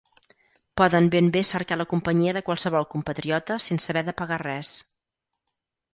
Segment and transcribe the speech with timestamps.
[0.79, 4.77] Poden ben bé cercar la companyia de qualsevol compatriota sense haver de pagar res.